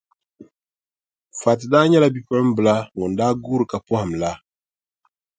Fati 1.39 1.65
daa 1.71 1.85
nyɛla 1.89 2.13
bipuɣimbila 2.13 2.73
ŋun 2.97 3.13
daa 3.19 3.33
guuri 3.43 3.65
ka 3.71 3.77
pɔhim 3.87 4.11
la. 4.21 4.31